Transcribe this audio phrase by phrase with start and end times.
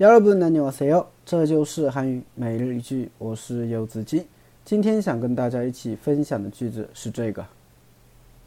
[0.00, 1.06] 여러분 안녕하세요.
[1.26, 4.26] 这就是韩语每日一句，我是柚子鸡。
[4.64, 7.44] 今天想跟大家一起分享的句子是这个：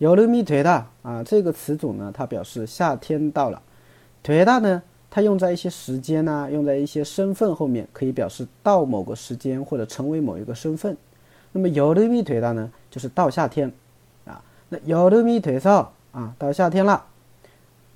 [0.00, 3.62] 여름이되다啊，这个词组呢，它表示夏天到了，
[4.24, 4.82] 되다呢？
[5.10, 10.96] 它用在一些时间呐，用在一些身份后面，可以表示到某个时间或者成为某一个身份。
[11.52, 13.72] 那么여름이되다呢，就是到夏天
[14.24, 14.42] 啊。
[14.68, 17.06] 那여름이돼서啊，到夏天了。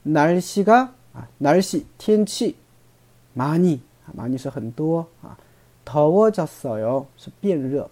[0.04, 2.56] 날씨가啊，날씨天气
[3.36, 5.36] 많이啊，많이是很多啊。
[5.84, 7.90] 더워졌어요是变热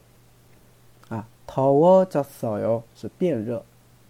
[1.09, 3.63] 啊，더워졌어요是变热，